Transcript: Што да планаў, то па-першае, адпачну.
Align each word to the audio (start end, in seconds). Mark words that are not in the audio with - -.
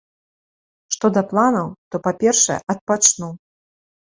Што 0.95 1.11
да 1.17 1.23
планаў, 1.33 1.67
то 1.91 1.95
па-першае, 2.07 2.59
адпачну. 2.77 3.33